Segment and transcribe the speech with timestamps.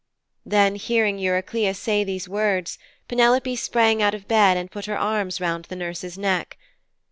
[0.43, 5.39] Then hearing Eurycleia say these words, Penelope sprang out of bed and put her arms
[5.39, 6.57] round the nurse's neck.